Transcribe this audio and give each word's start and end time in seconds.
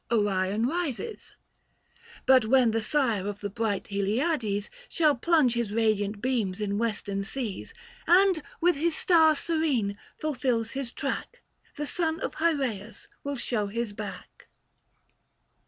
ORION 0.09 0.67
PISES. 0.67 1.33
But 2.25 2.45
when 2.45 2.71
the 2.71 2.81
sire 2.81 3.27
of 3.27 3.39
the 3.41 3.51
bright 3.51 3.85
Heliades 3.89 4.71
Shall 4.89 5.13
plunge 5.13 5.53
his 5.53 5.71
radiant 5.71 6.23
beams 6.23 6.59
in 6.59 6.79
Western 6.79 7.23
seas, 7.23 7.71
And, 8.07 8.41
with 8.59 8.77
his 8.77 8.95
star 8.97 9.35
serene, 9.35 9.99
fulfills 10.17 10.71
his 10.71 10.91
track, 10.91 11.43
The 11.75 11.85
son 11.85 12.19
of 12.21 12.33
Hyreius 12.37 13.09
will 13.23 13.37
show 13.37 13.67
his 13.67 13.93
back. 13.93 14.47